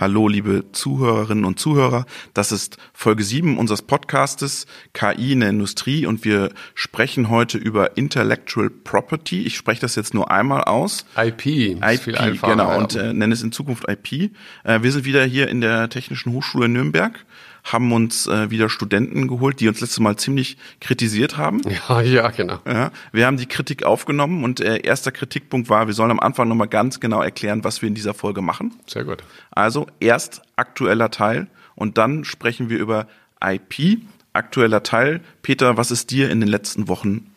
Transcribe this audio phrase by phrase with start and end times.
[0.00, 2.06] Hallo, liebe Zuhörerinnen und Zuhörer.
[2.32, 4.64] Das ist Folge 7 unseres Podcastes
[4.94, 9.42] KI in der Industrie und wir sprechen heute über Intellectual Property.
[9.42, 11.04] Ich spreche das jetzt nur einmal aus.
[11.18, 11.44] IP.
[11.44, 14.32] IP, genau, und äh, nenne es in Zukunft IP.
[14.64, 17.26] Äh, wir sind wieder hier in der Technischen Hochschule Nürnberg
[17.64, 21.60] haben uns äh, wieder Studenten geholt, die uns letztes Mal ziemlich kritisiert haben.
[21.88, 22.58] Ja, ja, genau.
[22.66, 26.48] Ja, wir haben die Kritik aufgenommen und äh, erster Kritikpunkt war, wir sollen am Anfang
[26.48, 28.74] nochmal ganz genau erklären, was wir in dieser Folge machen.
[28.86, 29.22] Sehr gut.
[29.50, 33.06] Also erst aktueller Teil und dann sprechen wir über
[33.42, 34.00] IP,
[34.32, 35.20] aktueller Teil.
[35.42, 37.29] Peter, was ist dir in den letzten Wochen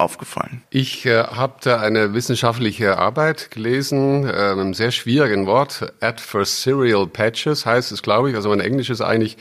[0.00, 0.62] aufgefallen?
[0.70, 5.92] Ich äh, habe da eine wissenschaftliche Arbeit gelesen, äh, einem sehr schwierigen Wort.
[6.00, 8.36] Adversarial Patches heißt es, glaube ich.
[8.36, 9.36] Also mein Englisch ist eigentlich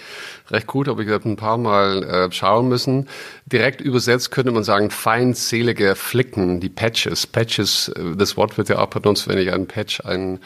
[0.52, 3.08] recht gut, aber ich habe ein paar Mal äh, schauen müssen.
[3.46, 7.28] Direkt übersetzt könnte man sagen, feindselige Flicken, die Patches.
[7.28, 10.40] Patches, äh, das Wort wird ja auch benutzt, wenn ich einen Patch, ein,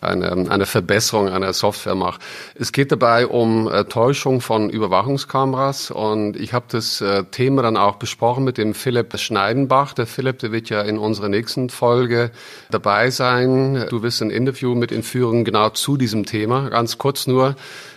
[0.00, 2.20] eine, eine Verbesserung einer Software mache.
[2.54, 7.76] Es geht dabei um äh, Täuschung von Überwachungskameras und ich habe das äh, Thema dann
[7.76, 9.10] auch besprochen mit dem Philipp
[9.52, 9.92] Schneidenbach.
[9.92, 12.30] Der Philipp, der wird ja in unserer nächsten Folge
[12.70, 13.86] dabei sein.
[13.90, 16.70] Du wirst ein Interview mit ihm führen, genau zu diesem Thema.
[16.70, 17.54] Ganz kurz nur.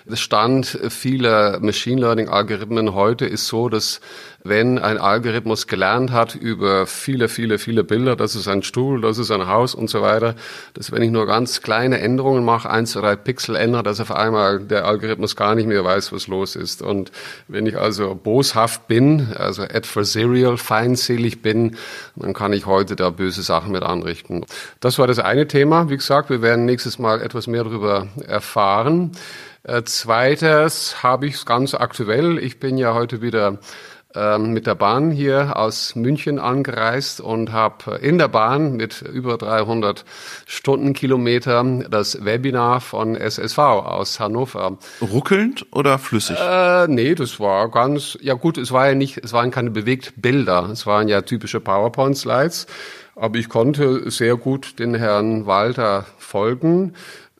[0.07, 4.01] Der Stand vieler Machine Learning Algorithmen heute ist so, dass
[4.43, 9.17] wenn ein Algorithmus gelernt hat über viele, viele, viele Bilder, das ist ein Stuhl, das
[9.17, 10.35] ist ein Haus und so weiter,
[10.75, 14.59] dass wenn ich nur ganz kleine Änderungen mache, eins, drei Pixel ändere, dass auf einmal
[14.59, 16.83] der Algorithmus gar nicht mehr weiß, was los ist.
[16.83, 17.11] Und
[17.47, 21.77] wenn ich also boshaft bin, also adversarial, feindselig bin,
[22.15, 24.45] dann kann ich heute da böse Sachen mit anrichten.
[24.81, 25.89] Das war das eine Thema.
[25.89, 29.13] Wie gesagt, wir werden nächstes Mal etwas mehr darüber erfahren.
[29.67, 32.37] Äh, zweites habe ich es ganz aktuell.
[32.37, 33.57] Ich bin ja heute wieder
[34.13, 39.37] ähm, mit der Bahn hier aus München angereist und habe in der Bahn mit über
[39.37, 40.05] 300
[40.45, 44.77] Stundenkilometer das Webinar von SSV aus Hannover.
[45.01, 46.37] Ruckelnd oder flüssig?
[46.39, 50.13] Äh, nee, das war ganz, ja gut, es war ja nicht, es waren keine bewegt
[50.17, 52.67] Bilder, es waren ja typische PowerPoint-Slides,
[53.15, 56.93] aber ich konnte sehr gut den Herrn Walter folgen.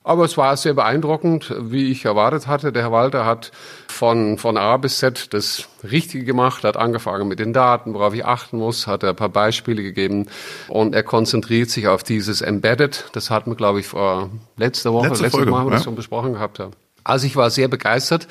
[0.05, 2.71] Aber es war sehr beeindruckend, wie ich erwartet hatte.
[2.71, 3.51] Der Herr Walter hat
[3.88, 8.23] von, von A bis Z das Richtige gemacht, hat angefangen mit den Daten, worauf ich
[8.23, 10.27] achten muss, hat er ein paar Beispiele gegeben
[10.67, 13.09] und er konzentriert sich auf dieses Embedded.
[13.13, 15.77] Das hatten wir, glaube ich, vor letzter Woche, Letzte letztes Folge, Mal haben wir ja.
[15.77, 16.59] das schon besprochen gehabt.
[16.59, 16.69] Ja.
[17.03, 18.27] Also ich war sehr begeistert.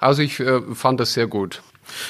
[0.00, 1.62] Also ich äh, fand das sehr gut.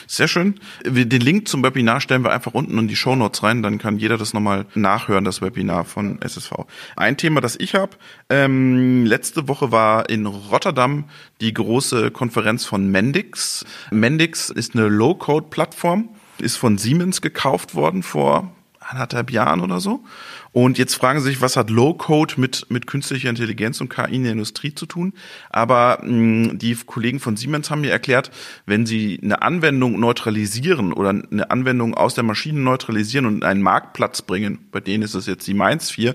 [0.07, 0.55] Sehr schön.
[0.85, 3.99] Den Link zum Webinar stellen wir einfach unten in die Show Notes rein, dann kann
[3.99, 6.53] jeder das nochmal nachhören, das Webinar von SSV.
[6.97, 7.97] Ein Thema, das ich habe,
[8.29, 11.05] ähm, letzte Woche war in Rotterdam
[11.41, 13.65] die große Konferenz von Mendix.
[13.91, 20.05] Mendix ist eine Low-Code-Plattform, ist von Siemens gekauft worden vor anderthalb Jahren oder so.
[20.53, 24.25] Und jetzt fragen Sie sich, was hat Low-Code mit, mit künstlicher Intelligenz und KI in
[24.25, 25.15] der Industrie zu tun?
[25.49, 28.31] Aber mh, die Kollegen von Siemens haben mir erklärt,
[28.67, 33.63] wenn Sie eine Anwendung neutralisieren oder eine Anwendung aus der Maschine neutralisieren und in einen
[33.63, 36.15] Marktplatz bringen, bei denen ist es jetzt die Mainz 4,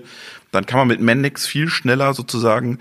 [0.50, 2.78] dann kann man mit Mendix viel schneller sozusagen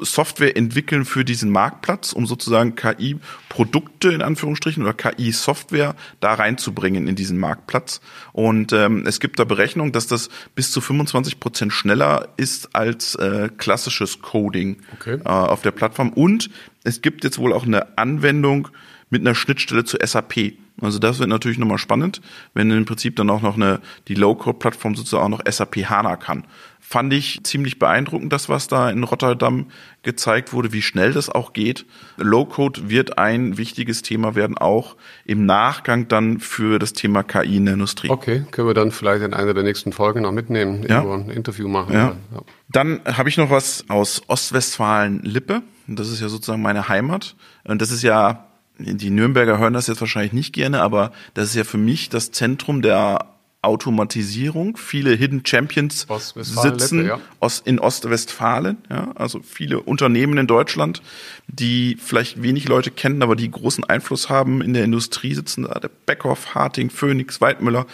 [0.00, 7.14] Software entwickeln für diesen Marktplatz, um sozusagen KI-Produkte in Anführungsstrichen oder KI-Software da reinzubringen in
[7.14, 8.00] diesen Marktplatz.
[8.32, 13.14] Und ähm, es gibt da Berechnungen, dass das bis zu 25 Prozent schneller ist als
[13.16, 15.18] äh, klassisches Coding Okay.
[15.24, 16.10] äh, auf der Plattform.
[16.12, 16.50] Und
[16.84, 18.68] es gibt jetzt wohl auch eine Anwendung
[19.10, 20.54] mit einer Schnittstelle zu SAP.
[20.80, 22.20] Also das wird natürlich nochmal spannend,
[22.52, 26.44] wenn im Prinzip dann auch noch eine, die Low-Code-Plattform sozusagen auch noch SAP HANA kann.
[26.80, 29.66] Fand ich ziemlich beeindruckend, das, was da in Rotterdam
[30.02, 31.86] gezeigt wurde, wie schnell das auch geht.
[32.18, 37.64] Low-Code wird ein wichtiges Thema werden, auch im Nachgang dann für das Thema KI in
[37.64, 38.10] der Industrie.
[38.10, 41.02] Okay, können wir dann vielleicht in einer der nächsten Folgen noch mitnehmen, Ja.
[41.02, 41.94] irgendwo ein Interview machen.
[41.94, 42.16] Ja.
[42.34, 42.42] Ja.
[42.68, 45.62] Dann habe ich noch was aus Ostwestfalen-Lippe.
[45.86, 47.36] Das ist ja sozusagen meine Heimat.
[47.64, 48.46] Und das ist ja,
[48.78, 52.32] die Nürnberger hören das jetzt wahrscheinlich nicht gerne, aber das ist ja für mich das
[52.32, 53.34] Zentrum der
[53.64, 54.76] Automatisierung.
[54.76, 57.18] Viele Hidden Champions sitzen ja.
[57.64, 61.02] In Ostwestfalen, ja, also viele Unternehmen in Deutschland,
[61.48, 65.80] die vielleicht wenig Leute kennen, aber die großen Einfluss haben in der Industrie sitzen da
[65.80, 67.86] der Beckhoff, Harting, Phoenix, Weidmüller,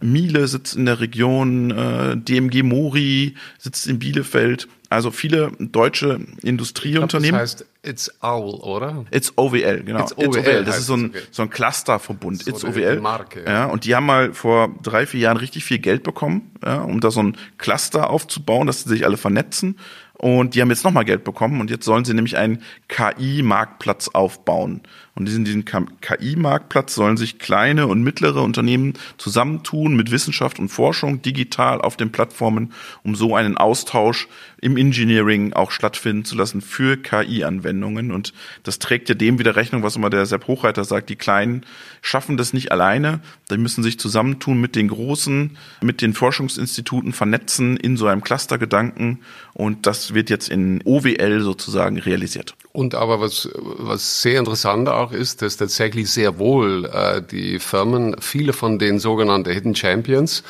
[0.00, 7.40] Miele sitzt in der Region, äh, DMG Mori sitzt in Bielefeld, also viele deutsche Industrieunternehmen.
[7.40, 9.04] Das heißt It's Owl, oder?
[9.10, 10.00] It's OWL, genau.
[10.00, 11.20] It's OWL Das heißt ist so ein, okay.
[11.30, 12.42] so ein Clusterverbund.
[12.42, 13.00] So It's OWL.
[13.00, 13.50] Marke, ja.
[13.50, 13.64] ja.
[13.66, 17.10] Und die haben mal vor drei, vier Jahren richtig viel Geld bekommen, ja, um da
[17.10, 19.78] so ein Cluster aufzubauen, dass sie sich alle vernetzen.
[20.14, 24.82] Und die haben jetzt nochmal Geld bekommen und jetzt sollen sie nämlich einen KI-Marktplatz aufbauen.
[25.16, 31.22] Und in diesem KI-Marktplatz sollen sich kleine und mittlere Unternehmen zusammentun mit Wissenschaft und Forschung
[31.22, 32.72] digital auf den Plattformen,
[33.04, 34.26] um so einen Austausch
[34.60, 38.10] im Engineering auch stattfinden zu lassen für KI-Anwendungen.
[38.10, 38.32] Und
[38.64, 41.10] das trägt ja dem wieder Rechnung, was immer der Sepp Hochreiter sagt.
[41.10, 41.64] Die Kleinen
[42.02, 43.20] schaffen das nicht alleine.
[43.52, 49.20] Die müssen sich zusammentun mit den Großen, mit den Forschungsinstituten vernetzen in so einem Clustergedanken.
[49.52, 52.56] Und das wird jetzt in OWL sozusagen realisiert.
[52.76, 58.16] Und aber was, was sehr interessant auch ist, dass tatsächlich sehr wohl äh, die Firmen,
[58.18, 60.42] viele von den sogenannten Hidden Champions,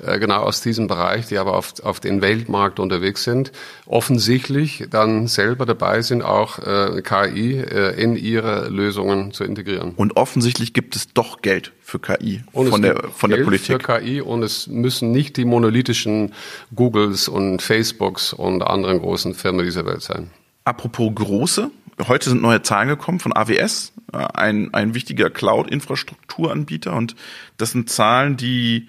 [0.00, 3.50] äh, genau aus diesem Bereich, die aber auf, auf den Weltmarkt unterwegs sind,
[3.86, 9.94] offensichtlich dann selber dabei sind, auch äh, KI äh, in ihre Lösungen zu integrieren.
[9.96, 13.82] Und offensichtlich gibt es doch Geld für KI und von der von Geld der Politik.
[13.82, 16.32] Für KI und es müssen nicht die monolithischen
[16.76, 20.30] Googles und Facebooks und anderen großen Firmen dieser Welt sein.
[20.64, 21.70] Apropos große,
[22.06, 27.16] heute sind neue Zahlen gekommen von AWS, äh, ein, ein wichtiger Cloud-Infrastrukturanbieter und
[27.56, 28.88] das sind Zahlen, die,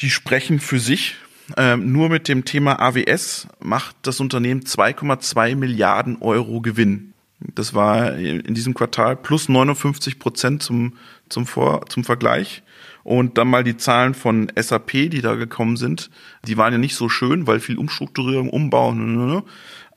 [0.00, 1.16] die sprechen für sich.
[1.56, 7.12] Ähm, nur mit dem Thema AWS macht das Unternehmen 2,2 Milliarden Euro Gewinn.
[7.40, 10.96] Das war in diesem Quartal plus 59 Prozent zum,
[11.28, 12.62] zum, Vor, zum Vergleich.
[13.02, 16.10] Und dann mal die Zahlen von SAP, die da gekommen sind.
[16.46, 18.92] Die waren ja nicht so schön, weil viel Umstrukturierung, Umbau.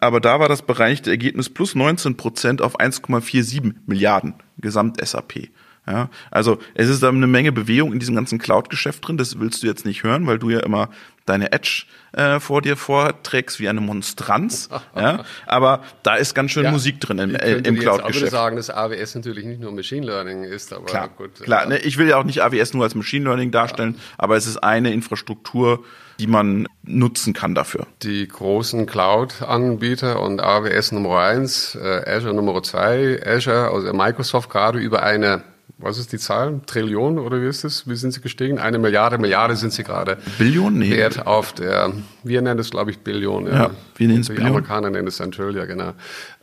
[0.03, 5.49] Aber da war das bereinigte Ergebnis plus 19 Prozent auf 1,47 Milliarden Gesamt-SAP.
[5.87, 9.17] Ja, also es ist da eine Menge Bewegung in diesem ganzen Cloud-Geschäft drin.
[9.17, 10.89] Das willst du jetzt nicht hören, weil du ja immer
[11.25, 14.69] deine Edge äh, vor dir vorträgst wie eine Monstranz.
[14.95, 18.15] ja, aber da ist ganz schön ja, Musik drin im, äh, im Cloud-Geschäft.
[18.15, 21.35] Ich würde sagen, dass AWS natürlich nicht nur Machine Learning ist, aber klar, gut.
[21.41, 24.01] Klar, ne, ich will ja auch nicht AWS nur als Machine Learning darstellen, ja.
[24.17, 25.83] aber es ist eine Infrastruktur,
[26.19, 27.87] die man nutzen kann dafür.
[28.03, 34.79] Die großen Cloud-Anbieter und AWS Nummer eins, äh, Azure Nummer zwei, Azure, also Microsoft gerade
[34.79, 35.43] über eine
[35.83, 36.61] was ist die Zahl?
[36.65, 37.87] Trillion oder wie ist es?
[37.87, 38.57] Wie sind sie gestiegen?
[38.57, 40.17] Eine Milliarde, Milliarde sind sie gerade.
[40.37, 40.77] Billion?
[40.77, 40.91] Nee.
[40.91, 41.91] Wert auf der,
[42.23, 43.47] wir nennen es, glaube ich, Billion.
[43.47, 44.45] Ja, ja wir nennen es Billion.
[44.45, 45.93] Die Amerikaner nennen es ein Trillion, genau.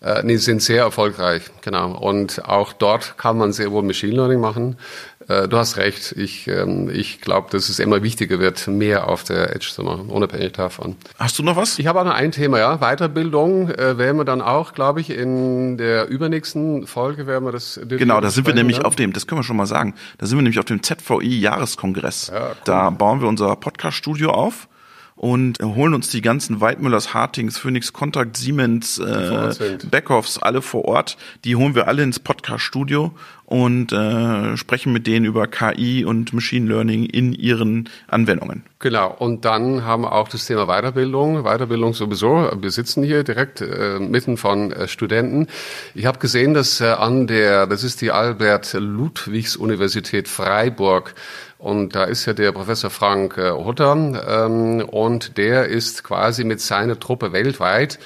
[0.02, 1.96] Äh, nee, sind sehr erfolgreich, genau.
[1.96, 4.76] Und auch dort kann man sehr wohl Machine Learning machen.
[5.30, 6.12] Äh, du hast recht.
[6.16, 10.08] Ich, ähm, ich glaube, dass es immer wichtiger wird, mehr auf der Edge zu machen,
[10.08, 10.96] unabhängig davon.
[11.18, 11.78] Hast du noch was?
[11.78, 12.78] Ich habe auch noch ein Thema, ja.
[12.78, 17.80] Weiterbildung äh, werden wir dann auch, glaube ich, in der übernächsten Folge werden wir das.
[17.86, 20.36] Genau, da sind wir nämlich auf dem, das können wir schon mal sagen, da sind
[20.36, 22.32] wir nämlich auf dem ZVI-Jahreskongress.
[22.34, 22.56] Ja, cool.
[22.64, 24.68] Da bauen wir unser Podcast-Studio auf
[25.20, 31.18] und holen uns die ganzen Weidmüllers, Hartings, Phoenix Contact, Siemens, äh, Backoffs, alle vor Ort.
[31.44, 33.12] Die holen wir alle ins Podcast-Studio
[33.44, 38.62] und äh, sprechen mit denen über KI und Machine Learning in ihren Anwendungen.
[38.78, 41.42] Genau, und dann haben wir auch das Thema Weiterbildung.
[41.42, 42.50] Weiterbildung sowieso.
[42.58, 45.48] Wir sitzen hier direkt äh, mitten von äh, Studenten.
[45.94, 51.14] Ich habe gesehen, dass äh, an der, das ist die Albert-Ludwigs-Universität Freiburg,
[51.60, 56.60] und da ist ja der Professor Frank äh, Hutter ähm, und der ist quasi mit
[56.60, 57.98] seiner Truppe weltweit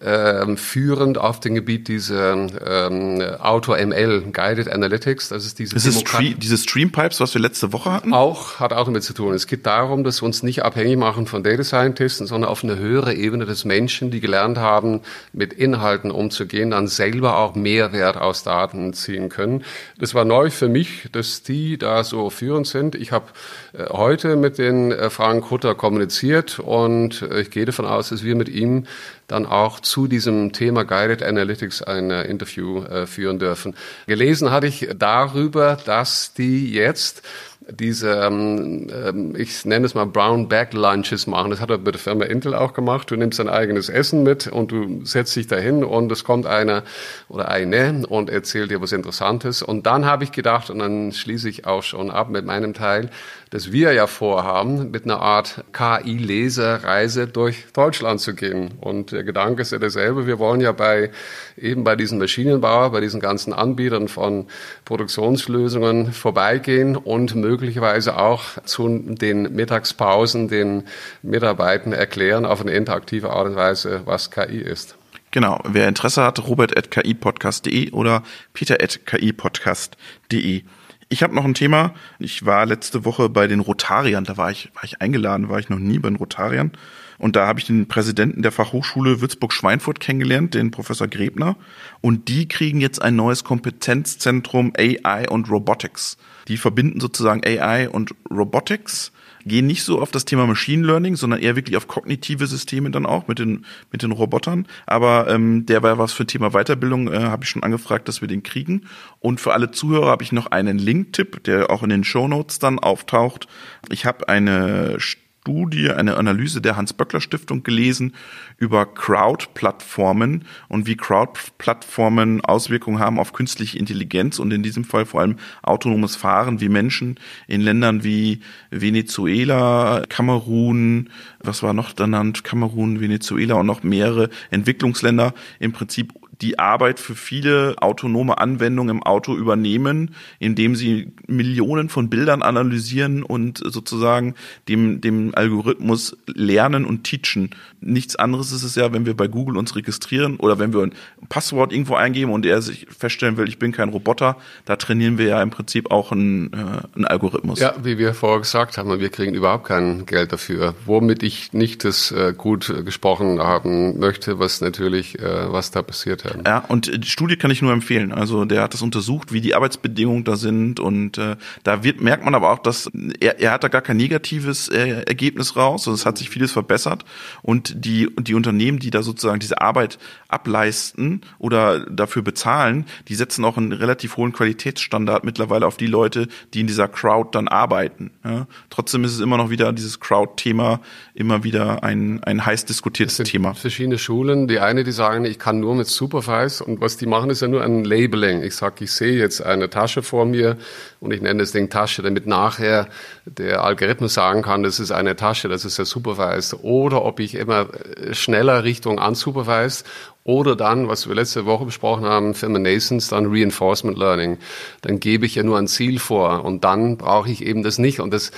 [0.00, 5.28] ähm, führend auf dem Gebiet dieser ähm, Auto-ML, Guided Analytics.
[5.28, 8.14] Das ist diese, ist Stream, diese Streampipes, was wir letzte Woche hatten?
[8.14, 9.34] Auch, hat auch damit zu tun.
[9.34, 12.78] Es geht darum, dass wir uns nicht abhängig machen von Data Scientisten, sondern auf eine
[12.78, 15.00] höhere Ebene des Menschen, die gelernt haben,
[15.32, 19.64] mit Inhalten umzugehen, dann selber auch Mehrwert aus Daten ziehen können.
[19.98, 22.94] Das war neu für mich, dass die da so führend sind.
[22.94, 23.26] Ich habe
[23.72, 28.22] äh, heute mit den äh, Frank Hutter kommuniziert und äh, ich gehe davon aus, dass
[28.22, 28.84] wir mit ihm
[29.28, 33.76] dann auch zu diesem Thema Guided Analytics ein äh, Interview äh, führen dürfen.
[34.06, 37.22] Gelesen hatte ich darüber, dass die jetzt
[37.70, 41.50] diese, ähm, ähm, ich nenne es mal Brown Bag Lunches machen.
[41.50, 43.10] Das hat er bei der Firma Intel auch gemacht.
[43.10, 46.82] Du nimmst dein eigenes Essen mit und du setzt dich dahin und es kommt einer
[47.28, 49.62] oder eine und erzählt dir was Interessantes.
[49.62, 53.10] Und dann habe ich gedacht, und dann schließe ich auch schon ab mit meinem Teil,
[53.50, 58.74] dass wir ja vorhaben, mit einer Art KI-Leserreise durch Deutschland zu gehen.
[58.80, 60.26] Und der Gedanke ist ja derselbe.
[60.26, 61.10] Wir wollen ja bei,
[61.56, 64.46] eben bei diesen Maschinenbauer, bei diesen ganzen Anbietern von
[64.84, 70.84] Produktionslösungen vorbeigehen und möglicherweise auch zu den Mittagspausen den
[71.22, 74.96] Mitarbeitern erklären auf eine interaktive Art und Weise, was KI ist.
[75.30, 78.22] Genau, wer Interesse hat, robert.kipodcast.de oder
[78.54, 80.62] peter.kipodcast.de.
[81.10, 81.94] Ich habe noch ein Thema.
[82.18, 85.70] Ich war letzte Woche bei den Rotariern, da war ich, war ich eingeladen, war ich
[85.70, 86.72] noch nie bei den Rotariern.
[87.16, 91.56] Und da habe ich den Präsidenten der Fachhochschule Würzburg-Schweinfurt kennengelernt, den Professor Grebner.
[92.00, 96.18] Und die kriegen jetzt ein neues Kompetenzzentrum AI und Robotics.
[96.46, 99.10] Die verbinden sozusagen AI und Robotics
[99.44, 103.06] gehen nicht so auf das Thema Machine Learning, sondern eher wirklich auf kognitive Systeme dann
[103.06, 104.66] auch mit den, mit den Robotern.
[104.86, 108.28] Aber ähm, der war was für Thema Weiterbildung, äh, habe ich schon angefragt, dass wir
[108.28, 108.86] den kriegen.
[109.20, 112.58] Und für alle Zuhörer habe ich noch einen Link-Tipp, der auch in den Show Notes
[112.58, 113.48] dann auftaucht.
[113.90, 114.96] Ich habe eine
[115.40, 118.14] Studie, eine Analyse der Hans-Böckler-Stiftung gelesen
[118.58, 125.22] über Crowd-Plattformen und wie Crowd-Plattformen Auswirkungen haben auf künstliche Intelligenz und in diesem Fall vor
[125.22, 128.40] allem autonomes Fahren, wie Menschen in Ländern wie
[128.70, 131.08] Venezuela, Kamerun,
[131.40, 137.14] was war noch genannt, Kamerun, Venezuela und noch mehrere Entwicklungsländer im Prinzip die Arbeit für
[137.14, 144.34] viele autonome Anwendungen im Auto übernehmen, indem sie Millionen von Bildern analysieren und sozusagen
[144.68, 147.50] dem, dem Algorithmus lernen und teachen.
[147.80, 150.94] Nichts anderes ist es ja, wenn wir bei Google uns registrieren oder wenn wir ein
[151.28, 155.26] Passwort irgendwo eingeben und er sich feststellen will, ich bin kein Roboter, da trainieren wir
[155.26, 156.56] ja im Prinzip auch einen, äh,
[156.94, 157.58] einen Algorithmus.
[157.58, 160.74] Ja, wie wir vorher gesagt haben, wir kriegen überhaupt kein Geld dafür.
[160.86, 166.24] Womit ich nicht das äh, gut gesprochen haben möchte, was natürlich, äh, was da passiert
[166.24, 166.27] hat.
[166.44, 168.12] Ja, und die Studie kann ich nur empfehlen.
[168.12, 172.24] Also der hat das untersucht, wie die Arbeitsbedingungen da sind und äh, da wird merkt
[172.24, 175.86] man aber auch, dass er, er hat da gar kein negatives äh, Ergebnis raus.
[175.86, 177.04] Also es hat sich vieles verbessert
[177.42, 183.44] und die die Unternehmen, die da sozusagen diese Arbeit ableisten oder dafür bezahlen, die setzen
[183.44, 188.10] auch einen relativ hohen Qualitätsstandard mittlerweile auf die Leute, die in dieser Crowd dann arbeiten.
[188.24, 188.46] Ja.
[188.70, 190.80] Trotzdem ist es immer noch wieder dieses Crowd-Thema
[191.14, 193.54] immer wieder ein ein heiß diskutiertes Thema.
[193.54, 194.48] Verschiedene Schulen.
[194.48, 197.42] Die eine, die sagen, ich kann nur mit Super Supervise und was die machen, ist
[197.42, 198.42] ja nur ein Labeling.
[198.42, 200.56] Ich sage, ich sehe jetzt eine Tasche vor mir
[201.00, 202.88] und ich nenne das Ding Tasche, damit nachher
[203.24, 206.54] der Algorithmus sagen kann, das ist eine Tasche, das ist der Supervised.
[206.62, 207.68] Oder ob ich immer
[208.12, 209.86] schneller Richtung Unsupervised
[210.28, 214.36] oder dann, was wir letzte Woche besprochen haben, Firma Nasons, dann Reinforcement Learning.
[214.82, 217.98] Dann gebe ich ja nur ein Ziel vor und dann brauche ich eben das nicht.
[217.98, 218.30] Und das,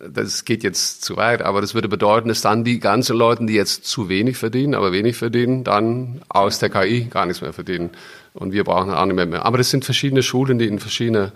[0.00, 3.52] das geht jetzt zu weit, aber das würde bedeuten, dass dann die ganzen Leute, die
[3.52, 7.90] jetzt zu wenig verdienen, aber wenig verdienen, dann aus der KI gar nichts mehr verdienen.
[8.34, 9.46] Und wir brauchen auch nicht mehr.
[9.46, 11.30] Aber das sind verschiedene Schulen, die in verschiedene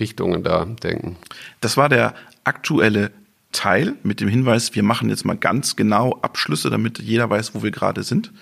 [0.00, 1.16] Richtungen da denken.
[1.60, 3.10] Das war der aktuelle
[3.52, 7.62] Teil mit dem Hinweis, wir machen jetzt mal ganz genau Abschlüsse, damit jeder weiß, wo
[7.62, 8.32] wir gerade sind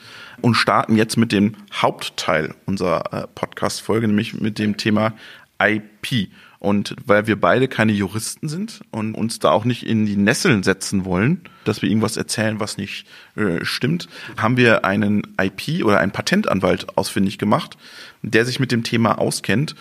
[0.42, 5.14] und starten jetzt mit dem Hauptteil unserer äh, Podcast-Folge, nämlich mit dem Thema
[5.60, 6.28] IP.
[6.58, 10.62] Und weil wir beide keine Juristen sind und uns da auch nicht in die Nesseln
[10.62, 15.98] setzen wollen, dass wir irgendwas erzählen, was nicht äh, stimmt, haben wir einen IP oder
[15.98, 17.76] einen Patentanwalt ausfindig gemacht,
[18.22, 19.74] der sich mit dem Thema auskennt.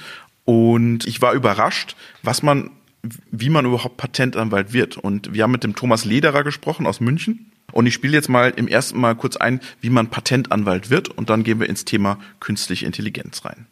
[0.46, 2.72] Und ich war überrascht, was man
[3.32, 4.98] wie man überhaupt Patentanwalt wird.
[4.98, 7.51] Und wir haben mit dem Thomas Lederer gesprochen aus München.
[7.72, 11.10] Und ich spiele jetzt mal im ersten Mal kurz ein, wie man Patentanwalt wird.
[11.10, 13.68] Und dann gehen wir ins Thema künstliche Intelligenz rein.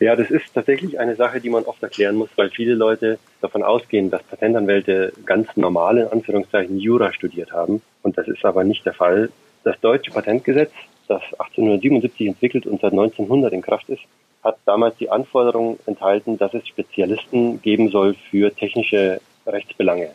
[0.00, 3.62] Ja, das ist tatsächlich eine Sache, die man oft erklären muss, weil viele Leute davon
[3.62, 7.82] ausgehen, dass Patentanwälte ganz normal in Anführungszeichen Jura studiert haben.
[8.02, 9.30] Und das ist aber nicht der Fall.
[9.62, 10.72] Das deutsche Patentgesetz,
[11.06, 14.00] das 1877 entwickelt und seit 1900 in Kraft ist,
[14.42, 20.12] hat damals die Anforderung enthalten, dass es Spezialisten geben soll für technische Rechtsbelange.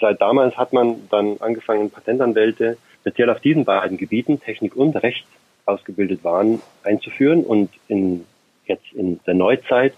[0.00, 5.26] Seit damals hat man dann angefangen, Patentanwälte speziell auf diesen beiden Gebieten, Technik und Recht,
[5.66, 7.44] ausgebildet waren, einzuführen.
[7.44, 8.24] Und in,
[8.66, 9.94] jetzt in der Neuzeit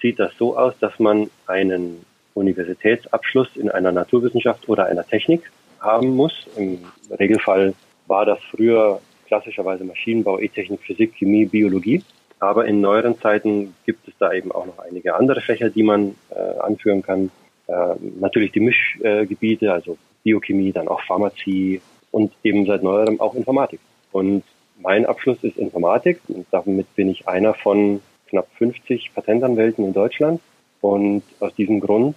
[0.00, 6.14] sieht das so aus, dass man einen Universitätsabschluss in einer Naturwissenschaft oder einer Technik haben
[6.14, 6.46] muss.
[6.56, 6.80] Im
[7.18, 7.74] Regelfall
[8.06, 12.02] war das früher klassischerweise Maschinenbau, E-Technik, Physik, Chemie, Biologie.
[12.38, 16.14] Aber in neueren Zeiten gibt es da eben auch noch einige andere Fächer, die man
[16.30, 17.30] äh, anführen kann.
[17.68, 21.80] Äh, natürlich die Mischgebiete, äh, also Biochemie, dann auch Pharmazie
[22.10, 23.80] und eben seit neuerem auch Informatik.
[24.12, 24.44] Und
[24.80, 30.40] mein Abschluss ist Informatik und damit bin ich einer von knapp 50 Patentanwälten in Deutschland.
[30.80, 32.16] Und aus diesem Grund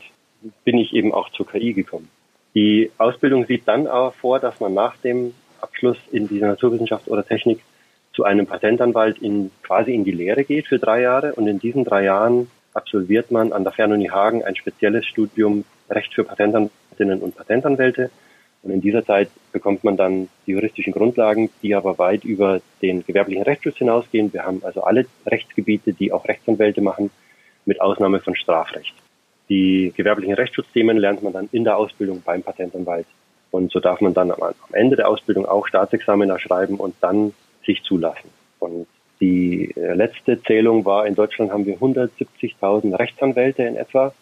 [0.64, 2.10] bin ich eben auch zur KI gekommen.
[2.56, 7.26] Die Ausbildung sieht dann aber vor, dass man nach dem Abschluss in dieser Naturwissenschaft oder
[7.26, 7.62] Technik
[8.14, 11.86] zu einem Patentanwalt in, quasi in die Lehre geht für drei Jahre und in diesen
[11.86, 17.36] drei Jahren absolviert man an der Fernuni Hagen ein spezielles Studium Recht für Patentanwältinnen und
[17.36, 18.10] Patentanwälte.
[18.64, 23.06] Und in dieser Zeit bekommt man dann die juristischen Grundlagen, die aber weit über den
[23.06, 24.32] gewerblichen Rechtsschutz hinausgehen.
[24.34, 27.10] Wir haben also alle Rechtsgebiete, die auch Rechtsanwälte machen,
[27.66, 28.94] mit Ausnahme von Strafrecht.
[29.50, 33.08] Die gewerblichen Rechtsschutzthemen lernt man dann in der Ausbildung beim Patentanwalt.
[33.52, 37.34] Und so darf man dann am Ende der Ausbildung auch Staatsexamina schreiben und dann
[37.66, 38.30] sich zulassen.
[38.60, 38.88] Und
[39.22, 44.14] die äh, letzte Zählung war, in Deutschland haben wir 170.000 Rechtsanwälte in etwa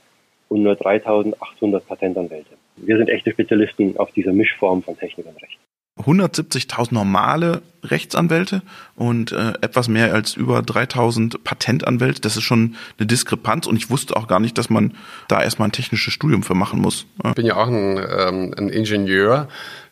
[0.49, 2.51] und nur 3.800 Patentanwälte.
[2.77, 5.57] Wir sind echte Spezialisten auf dieser Mischform von Technik und Recht.
[5.99, 8.61] 170.000 normale Rechtsanwälte
[8.95, 12.21] und äh, etwas mehr als über 3.000 Patentanwälte.
[12.21, 14.93] Das ist schon eine Diskrepanz und ich wusste auch gar nicht, dass man
[15.27, 17.07] da erstmal ein technisches Studium für machen muss.
[17.25, 19.47] Ich bin ja auch ein, ähm, ein Ingenieur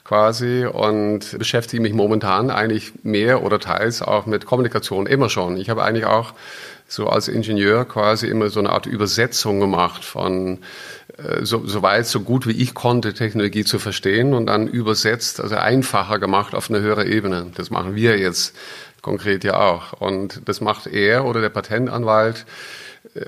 [0.05, 5.57] quasi und beschäftige mich momentan eigentlich mehr oder teils auch mit Kommunikation immer schon.
[5.57, 6.33] Ich habe eigentlich auch
[6.87, 10.59] so als Ingenieur quasi immer so eine Art Übersetzung gemacht von
[11.17, 15.41] äh, so, so weit, so gut wie ich konnte, Technologie zu verstehen und dann übersetzt,
[15.41, 17.47] also einfacher gemacht auf eine höhere Ebene.
[17.55, 18.55] Das machen wir jetzt
[19.01, 19.93] konkret ja auch.
[19.93, 22.45] Und das macht er oder der Patentanwalt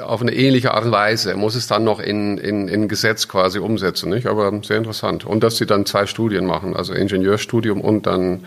[0.02, 1.32] auf eine ähnliche Art und Weise.
[1.32, 4.28] Er muss es dann noch in, in, in Gesetz quasi umsetzen, nicht?
[4.28, 5.26] Aber sehr interessant.
[5.26, 8.46] Und dass sie dann zwei Studien machen, also Ingenieurstudium und dann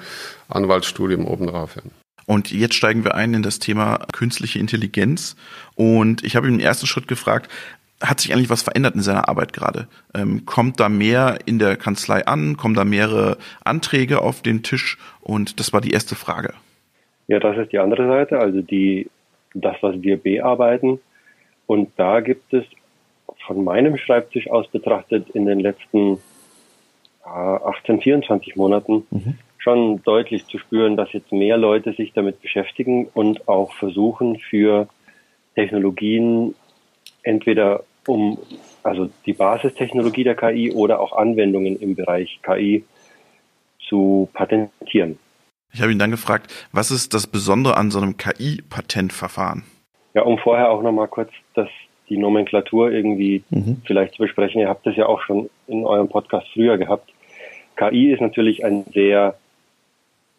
[0.48, 1.76] Anwaltsstudium obendrauf.
[1.76, 1.82] Ja.
[2.26, 5.36] Und jetzt steigen wir ein in das Thema künstliche Intelligenz.
[5.74, 7.50] Und ich habe ihn im ersten Schritt gefragt,
[8.02, 9.88] hat sich eigentlich was verändert in seiner Arbeit gerade?
[10.14, 12.56] Ähm, kommt da mehr in der Kanzlei an?
[12.56, 14.96] Kommen da mehrere Anträge auf den Tisch?
[15.20, 16.54] Und das war die erste Frage.
[17.28, 19.08] Ja, das ist die andere Seite, also die,
[19.54, 20.98] das, was wir bearbeiten,
[21.70, 22.64] und da gibt es
[23.46, 26.14] von meinem Schreibtisch aus betrachtet in den letzten
[27.24, 29.38] äh, 18, 24 Monaten mhm.
[29.58, 34.88] schon deutlich zu spüren, dass jetzt mehr Leute sich damit beschäftigen und auch versuchen, für
[35.54, 36.56] Technologien
[37.22, 38.36] entweder um,
[38.82, 42.84] also die Basistechnologie der KI oder auch Anwendungen im Bereich KI
[43.88, 45.20] zu patentieren.
[45.72, 49.62] Ich habe ihn dann gefragt, was ist das Besondere an so einem KI-Patentverfahren?
[50.14, 51.68] Ja, um vorher auch nochmal kurz das,
[52.08, 53.82] die Nomenklatur irgendwie mhm.
[53.84, 54.60] vielleicht zu besprechen.
[54.60, 57.10] Ihr habt das ja auch schon in eurem Podcast früher gehabt.
[57.76, 59.36] KI ist natürlich ein sehr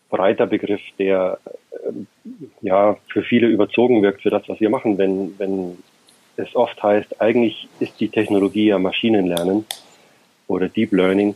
[0.09, 1.39] breiter Begriff, der
[1.71, 1.91] äh,
[2.61, 5.77] ja für viele überzogen wirkt für das, was wir machen, wenn, wenn
[6.37, 9.65] es oft heißt, eigentlich ist die Technologie ja Maschinenlernen
[10.47, 11.35] oder Deep Learning,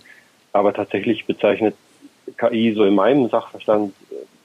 [0.52, 1.76] aber tatsächlich bezeichnet
[2.38, 3.94] KI so in meinem Sachverstand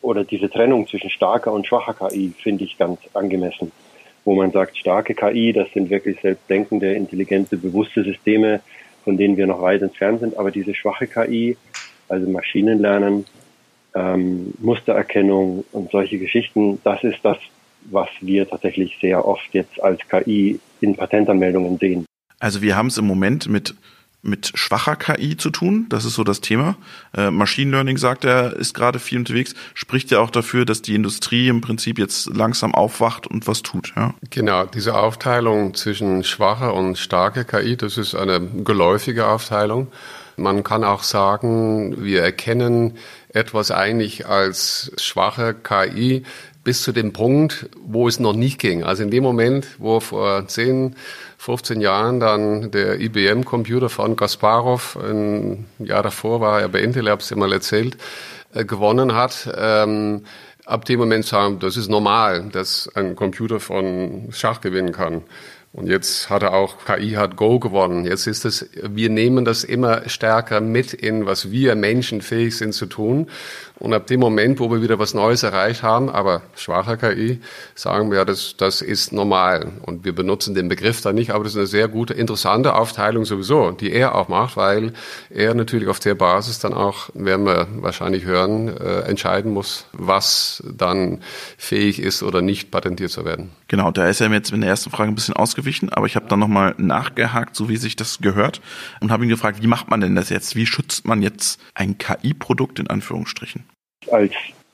[0.03, 3.73] oder diese Trennung zwischen starker und schwacher KI finde ich ganz angemessen.
[4.25, 8.61] Wo man sagt, starke KI, das sind wirklich selbstdenkende, intelligente, bewusste Systeme,
[9.05, 10.37] von denen wir noch weit entfernt sind.
[10.37, 11.57] Aber diese schwache KI,
[12.09, 13.25] also Maschinenlernen,
[13.95, 17.39] ähm, Mustererkennung und solche Geschichten, das ist das,
[17.85, 22.05] was wir tatsächlich sehr oft jetzt als KI in Patentanmeldungen sehen.
[22.39, 23.75] Also wir haben es im Moment mit
[24.23, 25.87] mit schwacher KI zu tun.
[25.89, 26.77] Das ist so das Thema.
[27.17, 29.55] Äh, Machine Learning, sagt er, ist gerade viel unterwegs.
[29.75, 33.93] Spricht ja auch dafür, dass die Industrie im Prinzip jetzt langsam aufwacht und was tut.
[33.97, 34.15] Ja?
[34.29, 39.89] Genau, diese Aufteilung zwischen schwacher und starker KI, das ist eine geläufige Aufteilung.
[40.37, 42.97] Man kann auch sagen, wir erkennen
[43.29, 46.25] etwas eigentlich als schwache KI
[46.63, 48.85] bis zu dem Punkt, wo es noch nicht ging.
[48.85, 50.95] Also in dem Moment, wo vor 10,
[51.39, 57.11] 15 Jahren dann der IBM-Computer von Kasparov, ein Jahr davor war er bei Intel, ich
[57.11, 57.97] habe es mal erzählt,
[58.53, 60.25] äh, gewonnen hat, ähm,
[60.67, 65.23] ab dem Moment sagen, das ist normal, dass ein Computer von Schach gewinnen kann.
[65.73, 68.05] Und jetzt hat er auch KI hat Go gewonnen.
[68.05, 72.75] Jetzt ist es, wir nehmen das immer stärker mit in, was wir Menschen fähig sind
[72.75, 73.29] zu tun.
[73.81, 77.41] Und ab dem Moment, wo wir wieder was Neues erreicht haben, aber schwacher KI,
[77.75, 79.73] sagen wir, ja, das, das ist normal.
[79.81, 83.25] Und wir benutzen den Begriff da nicht, aber das ist eine sehr gute, interessante Aufteilung
[83.25, 84.93] sowieso, die er auch macht, weil
[85.31, 90.63] er natürlich auf der Basis dann auch, werden wir wahrscheinlich hören, äh, entscheiden muss, was
[90.71, 91.21] dann
[91.57, 93.51] fähig ist oder nicht patentiert zu werden.
[93.69, 96.27] Genau, da ist er jetzt in der ersten Frage ein bisschen ausgewichen, aber ich habe
[96.29, 98.61] dann nochmal nachgehakt, so wie sich das gehört,
[99.01, 100.57] und habe ihn gefragt, wie macht man denn das jetzt?
[100.57, 103.65] Wie schützt man jetzt ein KI-Produkt in Anführungsstrichen?
[104.11, 104.33] Als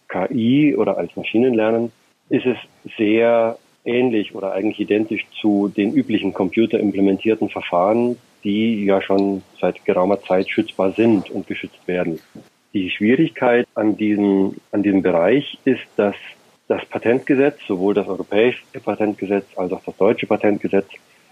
[0.09, 1.91] KI oder als Maschinenlernen
[2.29, 2.57] ist es
[2.97, 10.21] sehr ähnlich oder eigentlich identisch zu den üblichen computerimplementierten Verfahren, die ja schon seit geraumer
[10.23, 12.21] Zeit schützbar sind und geschützt werden.
[12.73, 16.15] Die Schwierigkeit an diesem, an diesem Bereich ist, dass
[16.69, 20.89] das Patentgesetz, sowohl das europäische Patentgesetz als auch das deutsche Patentgesetz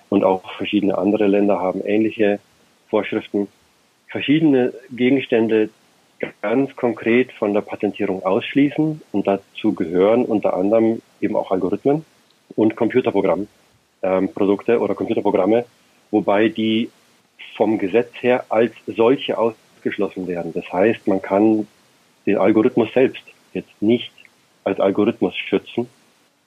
[0.09, 2.39] und auch verschiedene andere Länder haben ähnliche
[2.89, 3.49] Vorschriften,
[4.09, 5.71] verschiedene Gegenstände
[6.41, 12.05] ganz konkret von der Patentierung ausschließen und dazu gehören unter anderem eben auch Algorithmen
[12.55, 15.65] und Computerprogramprodukte ähm, oder Computerprogramme,
[16.11, 16.91] wobei die
[17.57, 20.53] vom Gesetz her als solche ausgeschlossen werden.
[20.55, 21.67] Das heißt, man kann
[22.27, 24.13] den Algorithmus selbst jetzt nicht
[24.65, 25.89] als Algorithmus schützen,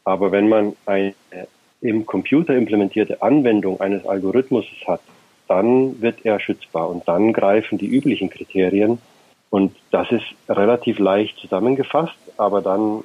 [0.04, 1.14] aber wenn man eine
[1.82, 5.02] im Computer implementierte Anwendung eines Algorithmus hat,
[5.48, 9.00] dann wird er schützbar und dann greifen die üblichen Kriterien
[9.50, 13.04] und das ist relativ leicht zusammengefasst, aber dann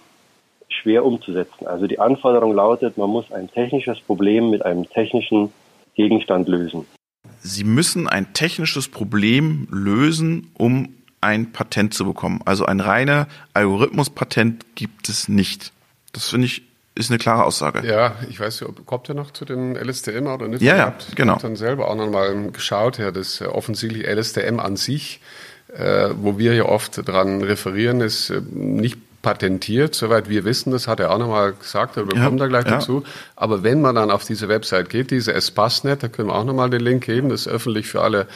[0.68, 1.66] schwer umzusetzen.
[1.66, 5.52] Also die Anforderung lautet, man muss ein technisches Problem mit einem technischen
[5.94, 6.86] Gegenstand lösen.
[7.40, 12.40] Sie müssen ein technisches Problem lösen, um ein Patent zu bekommen.
[12.44, 15.72] Also ein reiner Algorithmuspatent gibt es nicht.
[16.12, 16.62] Das finde ich
[16.94, 17.86] ist eine klare Aussage.
[17.86, 20.60] Ja, ich weiß nicht, ob kommt ihr noch zu dem LSTM oder nicht?
[20.60, 21.32] Ja, ja, genau.
[21.32, 25.20] Ich habe dann selber auch nochmal geschaut, ja, das äh, offensichtlich LSTM an sich,
[25.74, 30.88] äh, wo wir ja oft dran referieren, ist äh, nicht patentiert, soweit wir wissen, das
[30.88, 32.72] hat er auch nochmal gesagt, wir kommen ja, da gleich ja.
[32.72, 33.04] dazu.
[33.36, 36.70] Aber wenn man dann auf diese Website geht, diese Espassnet, da können wir auch nochmal
[36.70, 38.26] den Link geben, das ist öffentlich für alle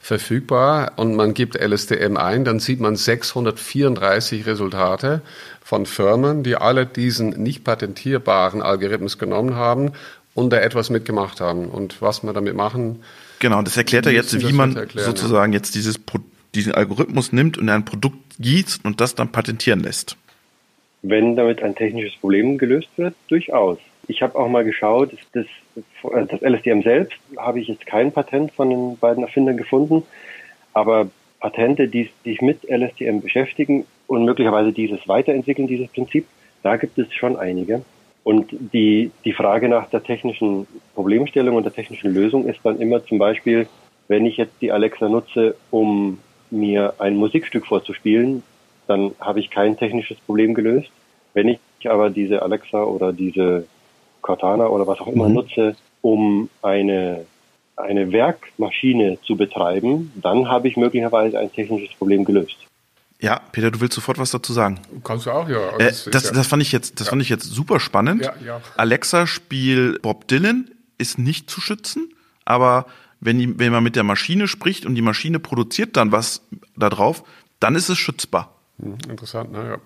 [0.00, 5.20] verfügbar und man gibt LSTM ein, dann sieht man 634 Resultate
[5.64, 9.92] von Firmen, die alle diesen nicht patentierbaren Algorithmus genommen haben
[10.34, 11.66] und da etwas mitgemacht haben.
[11.66, 13.02] Und was wir damit machen.
[13.40, 15.58] Genau, das erklärt er jetzt, wie man erklären, sozusagen ja.
[15.58, 15.98] jetzt dieses,
[16.54, 20.16] diesen Algorithmus nimmt und in ein Produkt gießt und das dann patentieren lässt.
[21.08, 23.78] Wenn damit ein technisches Problem gelöst wird, durchaus.
[24.08, 25.46] Ich habe auch mal geschaut, das,
[26.02, 30.02] das LSDM selbst habe ich jetzt kein Patent von den beiden Erfindern gefunden,
[30.72, 36.26] aber Patente, die, sich mit LSTM beschäftigen und möglicherweise dieses weiterentwickeln, dieses Prinzip,
[36.62, 37.82] da gibt es schon einige.
[38.24, 40.66] Und die, die Frage nach der technischen
[40.96, 43.68] Problemstellung und der technischen Lösung ist dann immer zum Beispiel,
[44.08, 46.18] wenn ich jetzt die Alexa nutze, um
[46.50, 48.42] mir ein Musikstück vorzuspielen,
[48.86, 50.90] dann habe ich kein technisches Problem gelöst.
[51.34, 53.66] Wenn ich aber diese Alexa oder diese
[54.22, 55.34] Cortana oder was auch immer mhm.
[55.34, 57.26] nutze, um eine
[57.76, 62.56] eine Werkmaschine zu betreiben, dann habe ich möglicherweise ein technisches Problem gelöst.
[63.20, 64.80] Ja, Peter, du willst sofort was dazu sagen.
[65.04, 65.76] Kannst du auch, ja.
[65.76, 67.10] Äh, das, das, das, fand ich jetzt, das ja.
[67.10, 68.24] fand ich jetzt super spannend.
[68.24, 68.60] Ja, ja.
[68.76, 72.12] Alexa Spiel Bob Dylan ist nicht zu schützen,
[72.44, 72.86] aber
[73.20, 76.42] wenn, die, wenn man mit der Maschine spricht und die Maschine produziert dann was
[76.76, 77.24] da drauf,
[77.58, 78.55] dann ist es schützbar.
[78.80, 79.78] Hm, interessant, naja.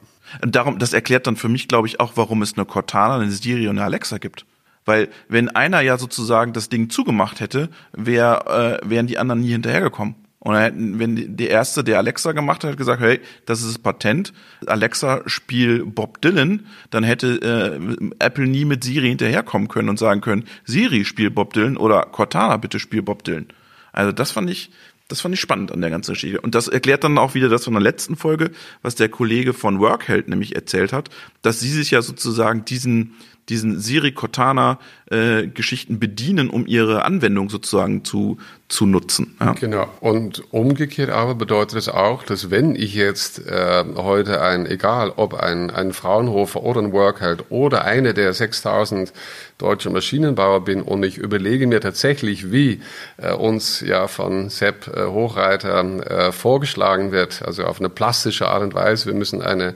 [0.42, 3.68] Darum, das erklärt dann für mich, glaube ich, auch, warum es eine Cortana, eine Siri
[3.68, 4.46] und eine Alexa gibt.
[4.85, 9.50] Weil wenn einer ja sozusagen das Ding zugemacht hätte, wär, äh, wären die anderen nie
[9.50, 10.14] hinterhergekommen.
[10.42, 14.33] Und hätten, wenn der erste, der Alexa gemacht hat, gesagt, hey, das ist das Patent,
[14.66, 20.22] Alexa spiel Bob Dylan, dann hätte äh, Apple nie mit Siri hinterherkommen können und sagen
[20.22, 23.48] können, Siri spiel Bob Dylan oder Cortana bitte spiel Bob Dylan.
[23.92, 24.70] Also das fand ich,
[25.11, 26.40] das fand ich spannend an der ganzen Geschichte.
[26.40, 28.51] Und das erklärt dann auch wieder das von der letzten Folge,
[28.83, 31.11] was der Kollege von Workheld nämlich erzählt hat,
[31.42, 33.14] dass sie sich ja sozusagen diesen,
[33.48, 34.79] diesen Siri Cortana
[35.11, 39.37] äh, Geschichten bedienen, um ihre Anwendung sozusagen zu, zu nutzen.
[39.40, 39.53] Ja.
[39.55, 39.88] Genau.
[40.00, 45.35] Und umgekehrt aber bedeutet es auch, dass wenn ich jetzt äh, heute ein, egal ob
[45.35, 49.12] ein, ein Fraunhofer oder ein Workheld oder eine der 6000
[49.59, 52.81] deutsche Maschinenbauer bin und ich überlege mir tatsächlich, wie
[53.16, 58.62] äh, uns ja von Sepp äh, Hochreiter äh, vorgeschlagen wird, also auf eine plastische Art
[58.62, 59.74] und Weise, wir müssen eine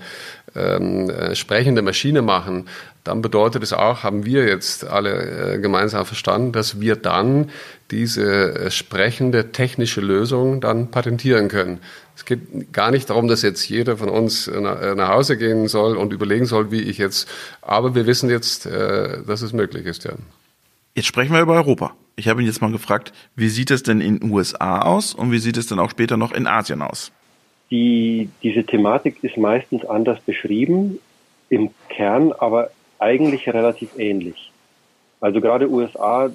[0.55, 2.69] ähm, äh, sprechende Maschine machen,
[3.03, 7.51] dann bedeutet es auch, haben wir jetzt alle äh, gemeinsam verstanden, dass wir dann
[7.91, 11.81] diese äh, sprechende technische Lösung dann patentieren können.
[12.17, 15.97] Es geht gar nicht darum, dass jetzt jeder von uns äh, nach Hause gehen soll
[15.97, 17.29] und überlegen soll, wie ich jetzt,
[17.61, 20.13] aber wir wissen jetzt, dass es möglich ist, ja.
[20.95, 21.93] Jetzt sprechen wir über Europa.
[22.15, 25.33] Ich habe ihn jetzt mal gefragt, wie sieht es denn in den USA aus und
[25.33, 27.11] wie sieht es denn auch später noch in Asien aus?
[27.75, 31.01] Die, diese Thematik ist meistens anders beschrieben,
[31.49, 34.53] im Kern aber eigentlich relativ ähnlich.
[35.21, 36.31] Also gerade USA,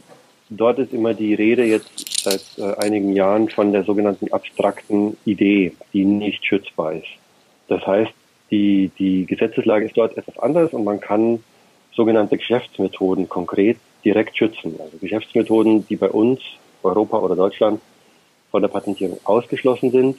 [0.49, 5.71] dort ist immer die Rede jetzt seit äh, einigen Jahren von der sogenannten abstrakten Idee,
[5.93, 7.07] die nicht schützbar ist.
[7.69, 8.11] Das heißt,
[8.51, 11.41] die, die Gesetzeslage ist dort etwas anders und man kann
[11.93, 14.75] sogenannte Geschäftsmethoden konkret direkt schützen.
[14.77, 16.41] Also Geschäftsmethoden, die bei uns,
[16.83, 17.79] Europa oder Deutschland,
[18.51, 20.17] von der Patentierung ausgeschlossen sind,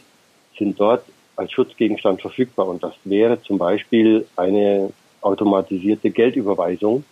[0.61, 1.03] sind dort
[1.35, 2.69] als Schutzgegenstand verfügbar.
[2.69, 4.93] Und das wäre zum Beispiel eine
[5.23, 7.03] automatisierte Geldüberweisung,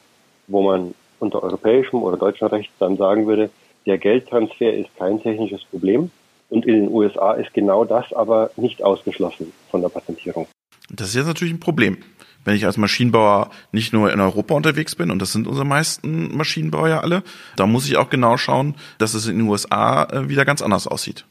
[0.47, 3.51] wo man unter europäischem oder deutschem Recht dann sagen würde,
[3.87, 6.11] der Geldtransfer ist kein technisches Problem.
[6.51, 10.47] Und in den USA ist genau das aber nicht ausgeschlossen von der Patentierung.
[10.91, 11.99] Das ist jetzt natürlich ein Problem.
[12.45, 16.37] Wenn ich als Maschinenbauer nicht nur in Europa unterwegs bin, und das sind unsere meisten
[16.37, 17.23] Maschinenbauer ja alle,
[17.57, 20.87] da muss ich auch genau schauen, dass es in den USA äh, wieder ganz anders
[20.87, 21.27] aussieht.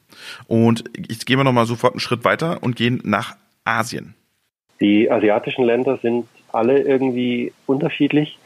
[0.47, 4.15] Und jetzt gehen wir nochmal sofort einen Schritt weiter und gehen nach Asien.
[4.79, 8.37] Die asiatischen Länder sind alle irgendwie unterschiedlich.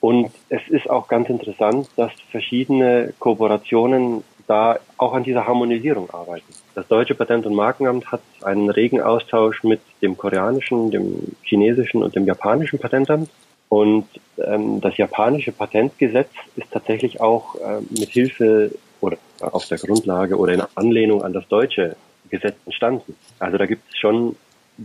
[0.00, 6.52] Und es ist auch ganz interessant, dass verschiedene Kooperationen da auch an dieser Harmonisierung arbeiten.
[6.74, 12.14] Das deutsche Patent- und Markenamt hat einen regen Austausch mit dem koreanischen, dem chinesischen und
[12.14, 13.30] dem japanischen Patentamt.
[13.68, 14.06] Und
[14.38, 20.52] ähm, das japanische Patentgesetz ist tatsächlich auch äh, mit Hilfe oder auf der Grundlage oder
[20.52, 21.96] in Anlehnung an das deutsche
[22.30, 23.16] Gesetz entstanden.
[23.38, 24.36] Also da gibt es schon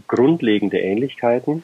[0.07, 1.63] grundlegende Ähnlichkeiten.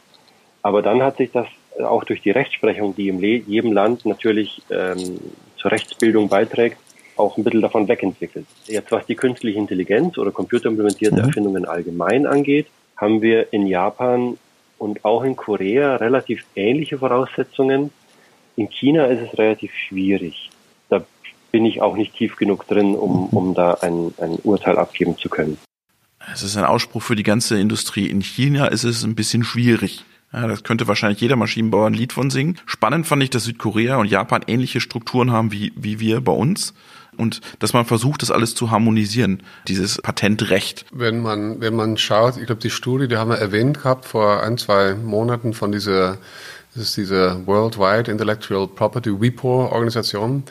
[0.62, 1.48] Aber dann hat sich das
[1.80, 5.20] auch durch die Rechtsprechung, die in jedem Land natürlich ähm,
[5.58, 6.78] zur Rechtsbildung beiträgt,
[7.20, 8.46] auch ein bisschen davon wegentwickelt.
[8.66, 11.28] Jetzt was die künstliche Intelligenz oder computerimplementierte mhm.
[11.28, 14.38] Erfindungen allgemein angeht, haben wir in Japan
[14.78, 17.92] und auch in Korea relativ ähnliche Voraussetzungen.
[18.56, 20.50] In China ist es relativ schwierig.
[20.90, 21.04] Da
[21.52, 25.30] bin ich auch nicht tief genug drin, um, um da ein, ein Urteil abgeben zu
[25.30, 25.58] können.
[26.34, 28.10] Es ist ein Ausspruch für die ganze Industrie.
[28.10, 30.04] In China ist es ein bisschen schwierig.
[30.34, 32.60] Ja, das könnte wahrscheinlich jeder Maschinenbauer ein Lied von singen.
[32.66, 36.74] Spannend fand ich, dass Südkorea und Japan ähnliche Strukturen haben wie, wie wir bei uns
[37.18, 40.86] und dass man versucht, das alles zu harmonisieren, dieses Patentrecht.
[40.92, 44.44] Wenn man, wenn man schaut, ich glaube, die Studie, die haben wir erwähnt gehabt vor
[44.44, 46.18] ein, zwei Monaten von dieser,
[46.74, 50.44] das ist diese Worldwide Intellectual Property WIPO Organisation.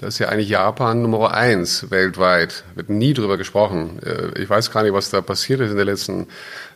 [0.00, 2.64] Da ist ja eigentlich Japan Nummer eins weltweit.
[2.74, 3.98] Wird nie drüber gesprochen.
[4.02, 6.26] Äh, ich weiß gar nicht, was da passiert ist in den letzten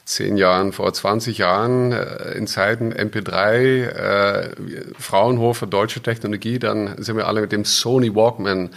[0.05, 4.51] zehn Jahren, vor 20 Jahren, äh, in Zeiten MP3, äh,
[4.99, 8.71] Fraunhofer, deutsche Technologie, dann sind wir alle mit dem Sony Walkman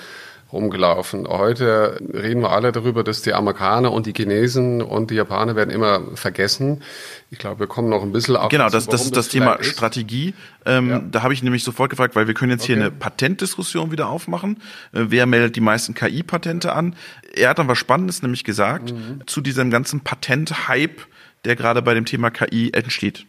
[0.52, 1.28] rumgelaufen.
[1.28, 5.70] Heute reden wir alle darüber, dass die Amerikaner und die Chinesen und die Japaner werden
[5.70, 6.84] immer vergessen.
[7.30, 8.50] Ich glaube, wir kommen noch ein bisschen auf.
[8.50, 9.68] Genau, das, das ist das, das Thema ist.
[9.68, 10.34] Strategie.
[10.66, 11.02] Ähm, ja.
[11.12, 12.76] Da habe ich nämlich sofort gefragt, weil wir können jetzt okay.
[12.76, 14.62] hier eine Patentdiskussion wieder aufmachen.
[14.94, 16.96] Äh, wer meldet die meisten KI-Patente an?
[17.36, 19.22] Er hat dann was Spannendes nämlich gesagt mhm.
[19.26, 21.02] zu diesem ganzen Patent-Hype,
[21.44, 23.26] der gerade bei dem Thema KI entsteht.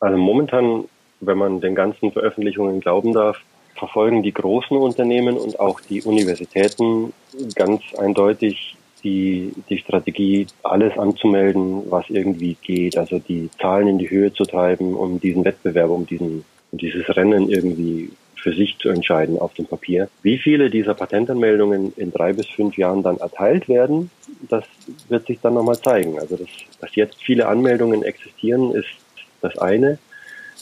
[0.00, 0.84] Also momentan,
[1.20, 3.38] wenn man den ganzen Veröffentlichungen glauben darf,
[3.82, 7.12] verfolgen die großen Unternehmen und auch die Universitäten
[7.56, 14.08] ganz eindeutig die, die Strategie, alles anzumelden, was irgendwie geht, also die Zahlen in die
[14.08, 19.36] Höhe zu treiben, um diesen Wettbewerb, um diesen, dieses Rennen irgendwie für sich zu entscheiden
[19.36, 20.08] auf dem Papier.
[20.22, 24.12] Wie viele dieser Patentanmeldungen in drei bis fünf Jahren dann erteilt werden,
[24.48, 24.62] das
[25.08, 26.20] wird sich dann nochmal zeigen.
[26.20, 28.94] Also dass, dass jetzt viele Anmeldungen existieren, ist
[29.40, 29.98] das eine.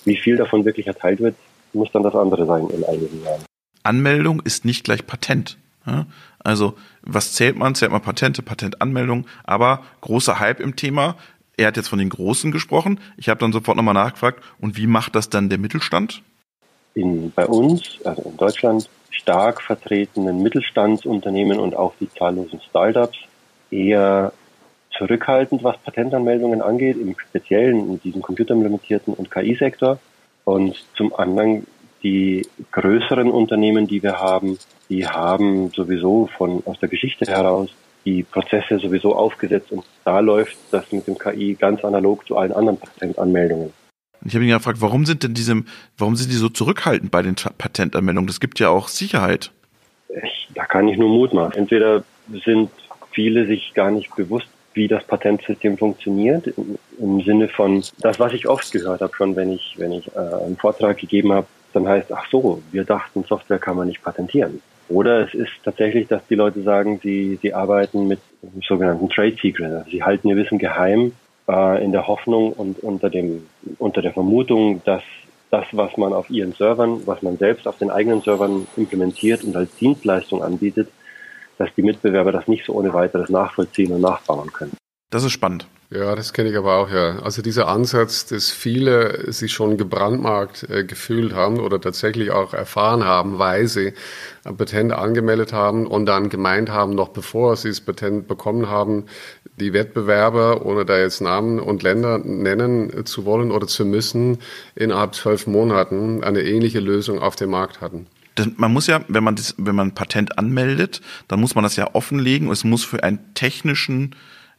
[0.06, 1.34] Wie viel davon wirklich erteilt wird,
[1.72, 3.44] muss dann das andere sein in einigen Jahren.
[3.82, 5.58] Anmeldung ist nicht gleich Patent.
[6.38, 7.74] Also was zählt man?
[7.74, 11.16] Zählt man Patente, Patentanmeldung, aber großer Hype im Thema.
[11.56, 13.00] Er hat jetzt von den Großen gesprochen.
[13.16, 16.22] Ich habe dann sofort nochmal nachgefragt, und wie macht das dann der Mittelstand?
[16.94, 23.18] In, bei uns, also in Deutschland, stark vertretenen Mittelstandsunternehmen und auch die zahllosen Startups
[23.70, 24.32] eher
[24.96, 29.98] zurückhaltend, was Patentanmeldungen angeht, im Speziellen in diesem computerimplementierten und KI-Sektor.
[30.44, 31.66] Und zum anderen
[32.02, 37.70] die größeren Unternehmen, die wir haben, die haben sowieso von aus der Geschichte heraus
[38.04, 42.52] die Prozesse sowieso aufgesetzt und da läuft das mit dem KI ganz analog zu allen
[42.52, 43.72] anderen Patentanmeldungen.
[44.24, 45.62] Ich habe ihn gefragt, warum sind denn diese,
[45.96, 48.26] warum sind die so zurückhaltend bei den Patentanmeldungen?
[48.26, 49.50] Das gibt ja auch Sicherheit.
[50.08, 51.52] Ich, da kann ich nur Mut machen.
[51.54, 52.04] Entweder
[52.44, 52.70] sind
[53.12, 56.52] viele sich gar nicht bewusst, wie das Patentsystem funktioniert,
[56.98, 60.18] im, Sinne von das, was ich oft gehört habe, schon wenn ich, wenn ich äh,
[60.18, 64.60] einen Vortrag gegeben habe, dann heißt, ach so, wir dachten, Software kann man nicht patentieren.
[64.88, 68.20] Oder es ist tatsächlich, dass die Leute sagen, sie, sie arbeiten mit
[68.66, 69.72] sogenannten Trade Secret.
[69.72, 71.12] Also sie halten ihr Wissen geheim
[71.48, 73.46] äh, in der Hoffnung und unter dem,
[73.78, 75.02] unter der Vermutung, dass
[75.50, 79.56] das, was man auf ihren Servern, was man selbst auf den eigenen Servern implementiert und
[79.56, 80.88] als Dienstleistung anbietet,
[81.60, 84.72] dass die Mitbewerber das nicht so ohne weiteres nachvollziehen und nachbauen können.
[85.10, 85.66] Das ist spannend.
[85.90, 87.18] Ja, das kenne ich aber auch, ja.
[87.18, 93.04] Also dieser Ansatz, dass viele sich schon gebrandmarkt äh, gefühlt haben oder tatsächlich auch erfahren
[93.04, 93.92] haben, weil sie
[94.44, 99.06] ein Patent angemeldet haben und dann gemeint haben, noch bevor sie das Patent bekommen haben,
[99.58, 104.38] die Wettbewerber, ohne da jetzt Namen und Länder nennen zu wollen oder zu müssen,
[104.76, 108.06] innerhalb zwölf Monaten eine ähnliche Lösung auf dem Markt hatten
[108.56, 111.76] man muss ja, wenn man das, wenn man ein Patent anmeldet, dann muss man das
[111.76, 114.14] ja offenlegen und es muss für einen technischen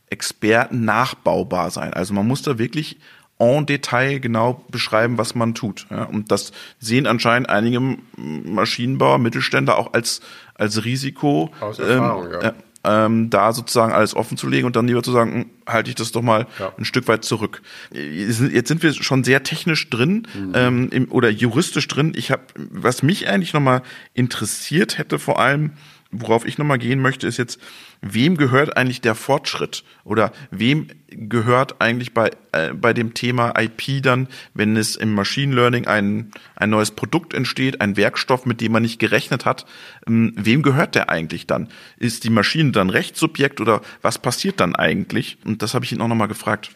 [0.10, 1.94] Experten nachbaubar sein.
[1.94, 3.00] Also man muss da wirklich
[3.40, 5.88] en Detail genau beschreiben, was man tut.
[5.90, 7.80] Ja, und das sehen anscheinend einige
[8.18, 10.22] Maschinenbauer, Mittelständler auch als,
[10.56, 11.52] als Risiko.
[11.60, 15.12] Aus Erfahrung, ähm, ja ähm, da sozusagen alles offen zu legen und dann lieber zu
[15.12, 16.74] sagen, hm, halte ich das doch mal ja.
[16.78, 17.62] ein Stück weit zurück.
[17.92, 20.52] Jetzt sind wir schon sehr technisch drin mhm.
[20.56, 22.14] ähm, im, oder juristisch drin.
[22.16, 23.82] Ich habe, was mich eigentlich nochmal
[24.14, 25.72] interessiert hätte, vor allem,
[26.12, 27.60] worauf ich nochmal gehen möchte, ist jetzt,
[28.02, 34.02] wem gehört eigentlich der Fortschritt oder wem gehört eigentlich bei, äh, bei dem Thema IP
[34.02, 38.72] dann, wenn es im Machine Learning ein, ein neues Produkt entsteht, ein Werkstoff, mit dem
[38.72, 39.66] man nicht gerechnet hat,
[40.08, 41.70] ähm, wem gehört der eigentlich dann?
[41.98, 45.38] Ist die Maschine dann Rechtssubjekt oder was passiert dann eigentlich?
[45.46, 46.72] Und das habe ich ihn auch nochmal gefragt.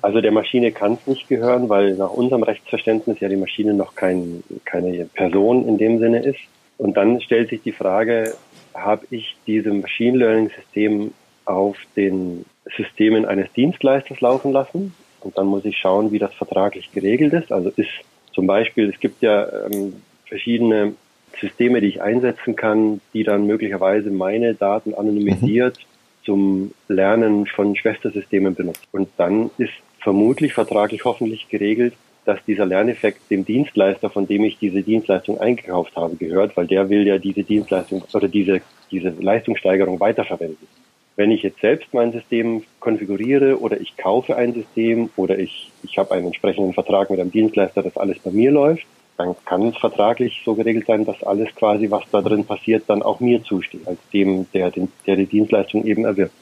[0.00, 3.96] Also der Maschine kann es nicht gehören, weil nach unserem Rechtsverständnis ja die Maschine noch
[3.96, 6.38] kein, keine Person in dem Sinne ist.
[6.76, 8.34] Und dann stellt sich die Frage,
[8.74, 11.12] habe ich diesem Machine Learning System
[11.44, 12.44] auf den
[12.76, 14.94] Systemen eines Dienstleisters laufen lassen.
[15.20, 17.50] Und dann muss ich schauen, wie das vertraglich geregelt ist.
[17.50, 17.88] Also ist
[18.32, 19.94] zum Beispiel, es gibt ja ähm,
[20.26, 20.94] verschiedene
[21.40, 26.24] Systeme, die ich einsetzen kann, die dann möglicherweise meine Daten anonymisiert mhm.
[26.24, 28.86] zum Lernen von Schwestersystemen benutzt.
[28.92, 31.94] Und dann ist vermutlich vertraglich hoffentlich geregelt,
[32.28, 36.90] dass dieser Lerneffekt dem Dienstleister, von dem ich diese Dienstleistung eingekauft habe, gehört, weil der
[36.90, 38.60] will ja diese Dienstleistung oder diese,
[38.90, 40.68] diese Leistungssteigerung weiterverwenden.
[41.16, 45.96] Wenn ich jetzt selbst mein System konfiguriere oder ich kaufe ein System oder ich, ich
[45.96, 48.86] habe einen entsprechenden Vertrag mit einem Dienstleister, dass alles bei mir läuft,
[49.16, 53.02] dann kann es vertraglich so geregelt sein, dass alles quasi, was da drin passiert, dann
[53.02, 56.34] auch mir zusteht, als dem, der, den, der die Dienstleistung eben erwirbt.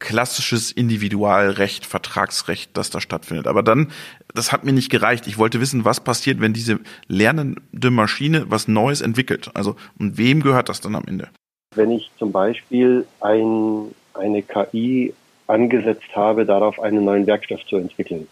[0.00, 3.46] Klassisches Individualrecht, Vertragsrecht, das da stattfindet.
[3.46, 3.90] Aber dann,
[4.34, 5.26] das hat mir nicht gereicht.
[5.26, 9.50] Ich wollte wissen, was passiert, wenn diese lernende Maschine was Neues entwickelt.
[9.54, 11.28] Also, und wem gehört das dann am Ende?
[11.74, 15.14] Wenn ich zum Beispiel ein, eine KI
[15.46, 18.26] angesetzt habe, darauf einen neuen Werkstoff zu entwickeln.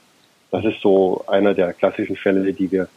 [0.51, 2.89] Das ist so einer der klassischen Fälle, die wir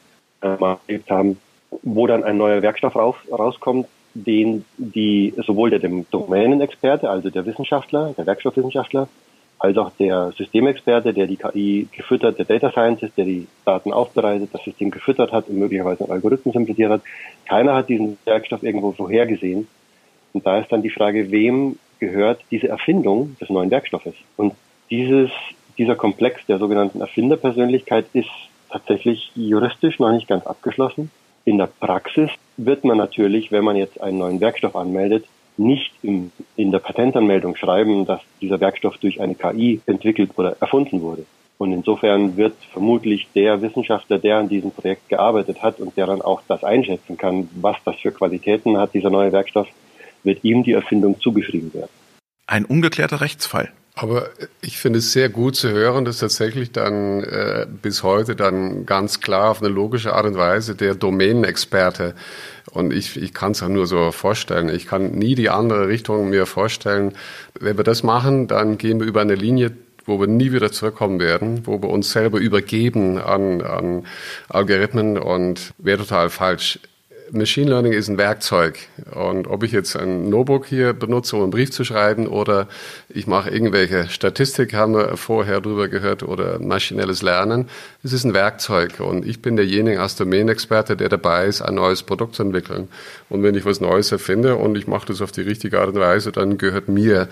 [0.42, 1.40] äh, mal erlebt haben,
[1.84, 8.14] wo dann ein neuer Werkstoff raus, rauskommt, den die sowohl der Domänenexperte, also der Wissenschaftler,
[8.18, 9.08] der Werkstoffwissenschaftler,
[9.60, 14.50] als auch der Systemexperte, der die KI gefüttert, der Data Scientist, der die Daten aufbereitet,
[14.52, 17.02] das System gefüttert hat und möglicherweise einen Algorithmus implementiert hat.
[17.48, 19.68] Keiner hat diesen Werkstoff irgendwo vorhergesehen.
[20.34, 24.16] Und da ist dann die Frage, wem gehört diese Erfindung des neuen Werkstoffes?
[24.36, 24.54] Und
[24.90, 25.32] dieses,
[25.78, 28.30] dieser Komplex der sogenannten Erfinderpersönlichkeit ist
[28.70, 31.10] tatsächlich juristisch noch nicht ganz abgeschlossen.
[31.46, 35.26] In der Praxis wird man natürlich, wenn man jetzt einen neuen Werkstoff anmeldet,
[35.58, 41.02] nicht im, in der Patentanmeldung schreiben, dass dieser Werkstoff durch eine KI entwickelt oder erfunden
[41.02, 41.26] wurde.
[41.58, 46.22] Und insofern wird vermutlich der Wissenschaftler, der an diesem Projekt gearbeitet hat und der dann
[46.22, 49.68] auch das einschätzen kann, was das für Qualitäten hat, dieser neue Werkstoff,
[50.24, 51.92] wird ihm die Erfindung zugeschrieben werden.
[52.48, 53.72] Ein ungeklärter Rechtsfall.
[53.98, 54.30] Aber
[54.62, 59.22] ich finde es sehr gut zu hören, dass tatsächlich dann äh, bis heute dann ganz
[59.22, 62.14] klar auf eine logische Art und Weise der Domänenexperte
[62.72, 64.68] und ich, ich kann es auch nur so vorstellen.
[64.68, 67.14] Ich kann nie die andere Richtung mir vorstellen.
[67.58, 69.72] Wenn wir das machen, dann gehen wir über eine Linie,
[70.06, 74.06] wo wir nie wieder zurückkommen werden, wo wir uns selber übergeben an, an
[74.50, 76.80] Algorithmen und wäre total falsch.
[77.32, 78.80] Machine Learning ist ein Werkzeug.
[79.12, 82.68] Und ob ich jetzt ein Notebook hier benutze, um einen Brief zu schreiben, oder
[83.10, 87.70] ich mache irgendwelche Statistik, haben wir vorher drüber gehört, oder maschinelles Lernen,
[88.04, 89.00] es ist ein Werkzeug.
[89.00, 92.90] Und ich bin derjenige als Domänexperte, der dabei ist, ein neues Produkt zu entwickeln.
[93.30, 96.00] Und wenn ich was Neues erfinde und ich mache das auf die richtige Art und
[96.00, 97.28] Weise, dann gehört mir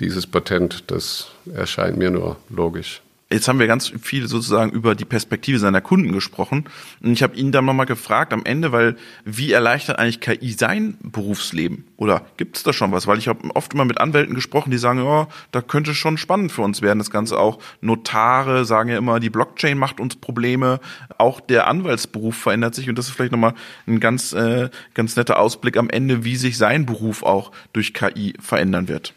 [0.00, 0.84] dieses Patent.
[0.90, 3.02] Das erscheint mir nur logisch.
[3.28, 6.64] Jetzt haben wir ganz viel sozusagen über die Perspektive seiner Kunden gesprochen.
[7.02, 10.96] Und ich habe ihn dann nochmal gefragt am Ende, weil wie erleichtert eigentlich KI sein
[11.02, 11.84] Berufsleben?
[11.96, 13.08] Oder gibt es da schon was?
[13.08, 16.52] Weil ich habe oft immer mit Anwälten gesprochen, die sagen, ja, da könnte schon spannend
[16.52, 17.00] für uns werden.
[17.00, 20.78] Das Ganze auch Notare sagen ja immer, die Blockchain macht uns Probleme.
[21.18, 23.54] Auch der Anwaltsberuf verändert sich und das ist vielleicht nochmal
[23.88, 28.34] ein ganz, äh, ganz netter Ausblick am Ende, wie sich sein Beruf auch durch KI
[28.38, 29.14] verändern wird.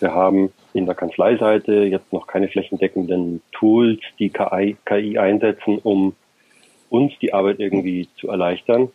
[0.00, 6.14] Wir haben in der Kanzleiseite jetzt noch keine flächendeckenden Tools, die KI, KI einsetzen, um
[6.90, 8.88] uns die Arbeit irgendwie zu erleichtern.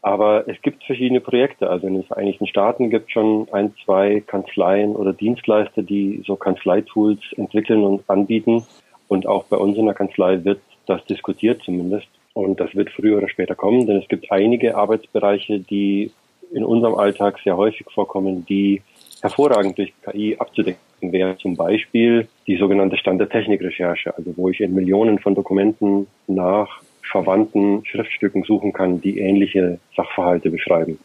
[0.00, 1.68] Aber es gibt verschiedene Projekte.
[1.68, 6.36] Also in den Vereinigten Staaten gibt es schon ein, zwei Kanzleien oder Dienstleister, die so
[6.36, 8.64] Kanzleitools entwickeln und anbieten.
[9.08, 12.08] Und auch bei uns in der Kanzlei wird das diskutiert zumindest.
[12.32, 16.12] Und das wird früher oder später kommen, denn es gibt einige Arbeitsbereiche, die
[16.52, 18.82] in unserem Alltag sehr häufig vorkommen, die
[19.20, 21.36] hervorragend durch KI abzudecken wäre.
[21.38, 26.82] Zum Beispiel die sogenannte Stand der Technikrecherche, also wo ich in Millionen von Dokumenten nach
[27.02, 30.98] verwandten Schriftstücken suchen kann, die ähnliche Sachverhalte beschreiben.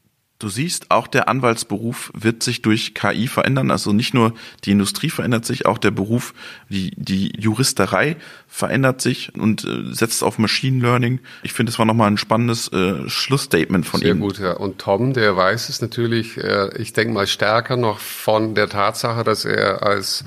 [0.44, 3.72] Du siehst, auch der Anwaltsberuf wird sich durch KI verändern.
[3.72, 4.34] Also nicht nur
[4.66, 6.34] die Industrie verändert sich, auch der Beruf,
[6.68, 8.18] die, die Juristerei
[8.50, 11.22] verändert sich und äh, setzt auf Machine Learning.
[11.44, 14.18] Ich finde, es war nochmal ein spannendes äh, Schlussstatement von Sehr ihm.
[14.18, 14.52] Sehr gut, ja.
[14.52, 19.24] Und Tom, der weiß es natürlich, äh, ich denke mal stärker noch von der Tatsache,
[19.24, 20.26] dass er als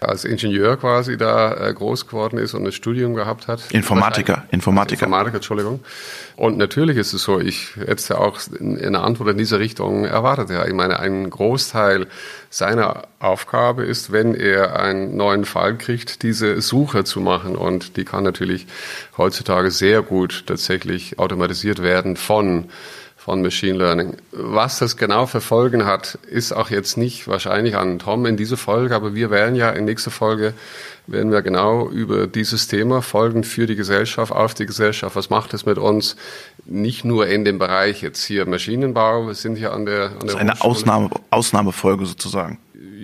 [0.00, 3.70] als Ingenieur quasi da äh, groß geworden ist und ein Studium gehabt hat.
[3.72, 5.04] Informatiker, Informatiker.
[5.04, 5.80] Informatiker, Entschuldigung.
[6.36, 10.50] Und natürlich ist es so, ich hätte auch eine Antwort in diese Richtung erwartet.
[10.50, 10.66] Ja.
[10.66, 12.06] Ich meine, ein Großteil
[12.50, 17.56] seiner Aufgabe ist, wenn er einen neuen Fall kriegt, diese Suche zu machen.
[17.56, 18.66] Und die kann natürlich
[19.16, 22.68] heutzutage sehr gut tatsächlich automatisiert werden von
[23.26, 24.14] von Machine Learning.
[24.30, 28.56] Was das genau für Folgen hat, ist auch jetzt nicht wahrscheinlich an Tom in dieser
[28.56, 30.54] Folge, aber wir werden ja in nächster Folge
[31.08, 35.54] werden wir genau über dieses Thema Folgen für die Gesellschaft, auf die Gesellschaft, was macht
[35.54, 36.14] es mit uns,
[36.66, 40.20] nicht nur in dem Bereich jetzt hier Maschinenbau, wir sind hier an der an der
[40.20, 42.58] das ist eine Ausnahme, Ausnahmefolge sozusagen.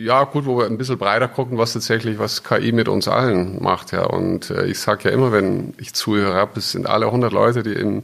[0.05, 3.62] Ja, gut, wo wir ein bisschen breiter gucken, was tatsächlich, was KI mit uns allen
[3.62, 4.03] macht, ja.
[4.03, 7.74] Und äh, ich sage ja immer, wenn ich zuhöre, es sind alle 100 Leute, die
[7.74, 8.03] im,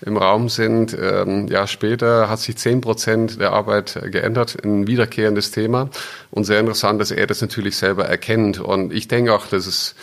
[0.00, 0.96] im Raum sind.
[0.96, 5.90] Ähm, ja, später hat sich 10 Prozent der Arbeit geändert, ein wiederkehrendes Thema.
[6.30, 8.60] Und sehr interessant, dass er das natürlich selber erkennt.
[8.60, 9.96] Und ich denke auch, dass es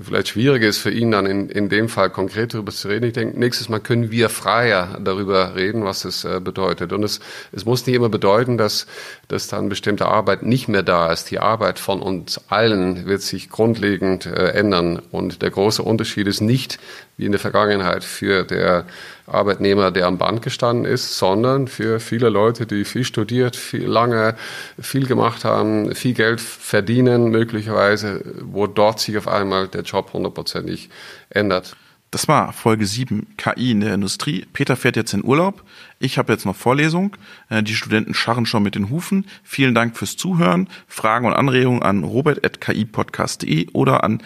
[0.00, 3.04] vielleicht schwierig ist für ihn dann in, in dem Fall konkret darüber zu reden.
[3.04, 6.94] Ich denke, nächstes Mal können wir freier darüber reden, was es äh, bedeutet.
[6.94, 7.20] Und es,
[7.52, 8.86] es muss nicht immer bedeuten, dass,
[9.28, 11.30] dass dann bestimmte Arbeit nicht mehr da ist.
[11.30, 15.02] Die Arbeit von uns allen wird sich grundlegend äh, ändern.
[15.10, 16.78] Und der große Unterschied ist nicht,
[17.18, 18.86] wie in der Vergangenheit, für der
[19.26, 24.36] Arbeitnehmer, der am Band gestanden ist, sondern für viele Leute, die viel studiert, viel lange,
[24.80, 30.88] viel gemacht haben, viel Geld verdienen, möglicherweise, wo dort sich auf einmal der Job hundertprozentig
[31.30, 31.76] ändert.
[32.16, 34.46] Das war Folge 7 KI in der Industrie.
[34.54, 35.62] Peter fährt jetzt in Urlaub.
[35.98, 37.14] Ich habe jetzt noch Vorlesung.
[37.50, 39.26] Äh, die Studenten scharren schon mit den Hufen.
[39.42, 40.70] Vielen Dank fürs Zuhören.
[40.86, 44.22] Fragen und Anregungen an robert.kipodcast.de oder an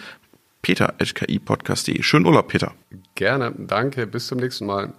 [0.61, 2.01] peter.kipodcast.de.
[2.01, 2.71] Schönen Urlaub, Peter.
[3.15, 3.53] Gerne.
[3.57, 4.07] Danke.
[4.07, 4.93] Bis zum nächsten Mal.